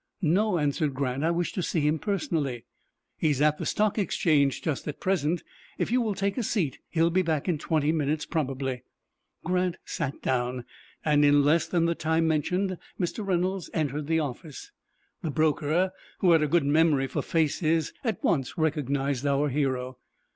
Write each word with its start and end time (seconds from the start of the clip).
"No," 0.23 0.57
answered 0.57 0.95
Grant; 0.95 1.23
"I 1.23 1.29
wish 1.29 1.53
to 1.53 1.61
see 1.61 1.81
him 1.81 1.99
personally." 1.99 2.65
"He 3.19 3.29
is 3.29 3.39
at 3.39 3.59
the 3.59 3.67
Stock 3.67 3.99
Exchange 3.99 4.63
just 4.63 4.87
at 4.87 4.99
present. 4.99 5.43
If 5.77 5.91
you 5.91 6.01
will 6.01 6.15
take 6.15 6.39
a 6.39 6.41
seat, 6.41 6.79
he 6.89 6.99
will 6.99 7.11
be 7.11 7.21
back 7.21 7.47
in 7.47 7.59
twenty 7.59 7.91
minutes, 7.91 8.25
probably." 8.25 8.81
Grant 9.45 9.77
sat 9.85 10.19
down, 10.23 10.65
and 11.05 11.23
in 11.23 11.43
less 11.43 11.67
than 11.67 11.85
the 11.85 11.93
time 11.93 12.27
mentioned, 12.27 12.79
Mr. 12.99 13.23
Reynolds 13.23 13.69
entered 13.75 14.07
the 14.07 14.19
office. 14.19 14.71
The 15.21 15.29
broker, 15.29 15.91
who 16.17 16.31
had 16.31 16.41
a 16.41 16.47
good 16.47 16.65
memory 16.65 17.05
for 17.05 17.21
faces, 17.21 17.93
at 18.03 18.23
once 18.23 18.57
recognized 18.57 19.27
our 19.27 19.49
hero. 19.49 19.99